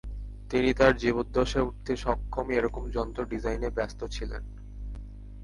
[0.49, 4.43] তিনি তার জীবদ্দশায় উড়তে সক্ষম এরকম যন্ত্র ডিজাইনে ব্যাস্ত ছিলেন।